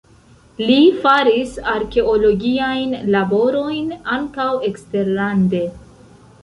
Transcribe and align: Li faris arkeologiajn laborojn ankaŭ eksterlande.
Li 0.69 0.77
faris 1.03 1.51
arkeologiajn 1.73 2.97
laborojn 3.17 3.95
ankaŭ 4.19 4.51
eksterlande. 4.73 5.67